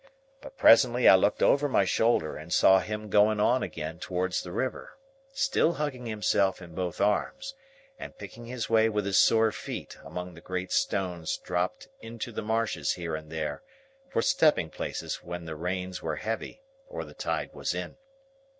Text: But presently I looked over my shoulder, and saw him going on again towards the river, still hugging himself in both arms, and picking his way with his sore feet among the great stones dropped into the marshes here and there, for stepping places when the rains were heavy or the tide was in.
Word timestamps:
But 0.41 0.57
presently 0.57 1.07
I 1.07 1.13
looked 1.15 1.43
over 1.43 1.69
my 1.69 1.85
shoulder, 1.85 2.35
and 2.35 2.51
saw 2.51 2.79
him 2.79 3.07
going 3.11 3.39
on 3.39 3.61
again 3.61 3.99
towards 3.99 4.41
the 4.41 4.51
river, 4.51 4.97
still 5.31 5.73
hugging 5.73 6.07
himself 6.07 6.59
in 6.59 6.73
both 6.73 6.99
arms, 6.99 7.53
and 7.99 8.17
picking 8.17 8.47
his 8.47 8.67
way 8.67 8.89
with 8.89 9.05
his 9.05 9.19
sore 9.19 9.51
feet 9.51 9.99
among 10.03 10.33
the 10.33 10.41
great 10.41 10.71
stones 10.71 11.37
dropped 11.37 11.87
into 12.01 12.31
the 12.31 12.41
marshes 12.41 12.93
here 12.93 13.15
and 13.15 13.31
there, 13.31 13.61
for 14.09 14.23
stepping 14.23 14.71
places 14.71 15.17
when 15.21 15.45
the 15.45 15.55
rains 15.55 16.01
were 16.01 16.15
heavy 16.15 16.63
or 16.87 17.05
the 17.05 17.13
tide 17.13 17.53
was 17.53 17.75
in. 17.75 17.95